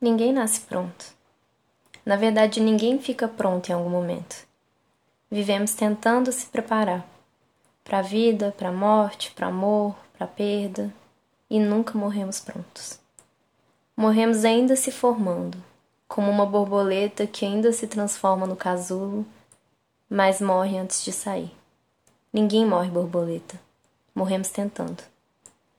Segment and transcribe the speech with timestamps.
[0.00, 1.14] Ninguém nasce pronto.
[2.06, 4.46] Na verdade, ninguém fica pronto em algum momento.
[5.30, 7.06] Vivemos tentando se preparar
[7.84, 10.90] para a vida, para a morte, para amor, para a perda,
[11.50, 12.98] e nunca morremos prontos.
[13.94, 15.62] Morremos ainda se formando,
[16.08, 19.26] como uma borboleta que ainda se transforma no casulo,
[20.08, 21.54] mas morre antes de sair.
[22.32, 23.60] Ninguém morre borboleta.
[24.14, 25.02] Morremos tentando.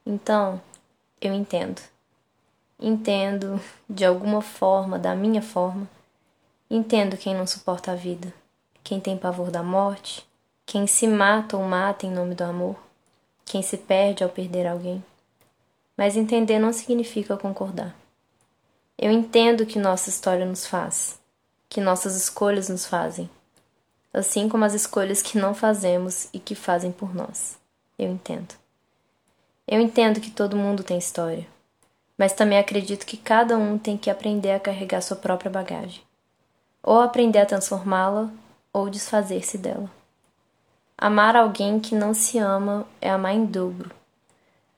[0.05, 0.61] Então,
[1.19, 1.81] eu entendo
[2.81, 5.87] entendo de alguma forma, da minha forma,
[6.69, 8.33] entendo quem não suporta a vida,
[8.83, 10.27] quem tem pavor da morte,
[10.65, 12.75] quem se mata ou mata em nome do amor,
[13.45, 15.03] quem se perde ao perder alguém.
[15.95, 17.95] Mas entender não significa concordar.
[18.97, 21.19] Eu entendo que nossa história nos faz,
[21.69, 23.29] que nossas escolhas nos fazem,
[24.11, 27.57] assim como as escolhas que não fazemos e que fazem por nós.
[27.99, 28.55] Eu entendo.
[29.67, 31.45] Eu entendo que todo mundo tem história
[32.21, 36.03] mas também acredito que cada um tem que aprender a carregar sua própria bagagem,
[36.83, 38.29] ou aprender a transformá-la,
[38.71, 39.89] ou desfazer-se dela.
[40.95, 43.89] Amar alguém que não se ama é amar em dobro.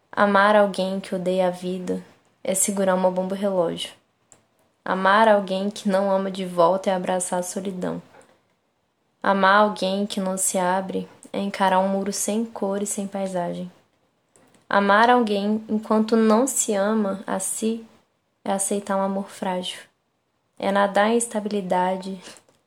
[0.10, 2.02] Amar alguém que odeia a vida
[2.42, 3.92] é segurar uma bomba relógio.
[4.86, 8.02] Amar alguém que não ama de volta é abraçar a solidão.
[9.22, 13.70] Amar alguém que não se abre é encarar um muro sem cor e sem paisagem.
[14.70, 17.86] Amar alguém enquanto não se ama a si
[18.44, 19.80] é aceitar um amor frágil.
[20.58, 22.20] É nadar em instabilidade,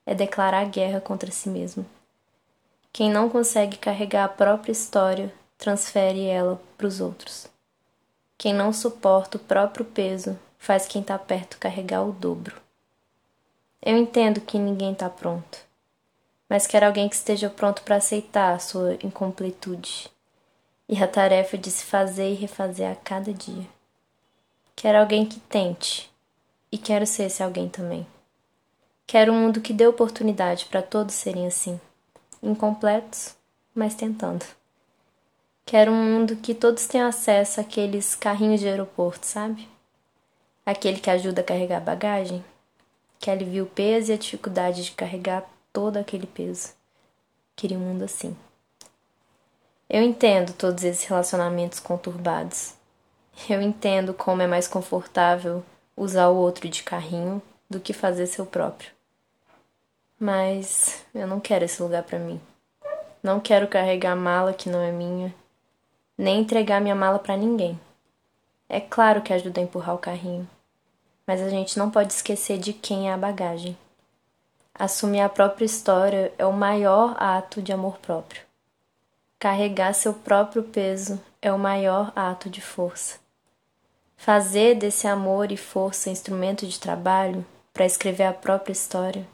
[0.04, 1.84] é declarar guerra contra si mesmo.
[2.92, 7.46] Quem não consegue carregar a própria história transfere ela para os outros.
[8.38, 12.60] Quem não suporta o próprio peso faz quem está perto carregar o dobro.
[13.82, 15.58] Eu entendo que ninguém está pronto,
[16.48, 20.10] mas quero alguém que esteja pronto para aceitar a sua incompletude
[20.88, 23.66] e a tarefa de se fazer e refazer a cada dia.
[24.74, 26.10] Quero alguém que tente,
[26.70, 28.06] e quero ser esse alguém também.
[29.06, 31.80] Quero um mundo que dê oportunidade para todos serem assim,
[32.42, 33.34] incompletos,
[33.74, 34.44] mas tentando.
[35.64, 39.68] Quero um mundo que todos tenham acesso àqueles carrinhos de aeroporto, sabe?
[40.64, 42.44] Aquele que ajuda a carregar bagagem,
[43.18, 46.72] que alivia o peso e a dificuldade de carregar todo aquele peso.
[47.56, 48.36] Queria um mundo assim.
[49.88, 52.74] Eu entendo todos esses relacionamentos conturbados.
[53.48, 55.62] Eu entendo como é mais confortável
[55.96, 58.90] usar o outro de carrinho do que fazer seu próprio.
[60.18, 62.40] Mas eu não quero esse lugar para mim.
[63.22, 65.34] Não quero carregar mala que não é minha,
[66.16, 67.78] nem entregar minha mala para ninguém.
[68.68, 70.48] É claro que ajuda a empurrar o carrinho,
[71.26, 73.76] mas a gente não pode esquecer de quem é a bagagem.
[74.74, 78.45] Assumir a própria história é o maior ato de amor próprio.
[79.38, 83.18] Carregar seu próprio peso é o maior ato de força.
[84.16, 89.28] Fazer desse amor e força instrumento de trabalho para escrever a própria história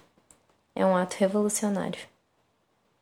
[0.74, 2.11] é um ato revolucionário.